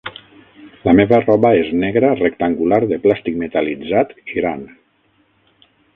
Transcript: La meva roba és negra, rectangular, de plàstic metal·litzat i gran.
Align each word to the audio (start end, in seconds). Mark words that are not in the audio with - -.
La 0.87 0.93
meva 0.99 1.17
roba 1.25 1.51
és 1.57 1.69
negra, 1.83 2.09
rectangular, 2.21 2.79
de 2.95 2.99
plàstic 3.05 3.37
metal·litzat 3.43 4.17
i 4.25 4.39
gran. 4.41 4.65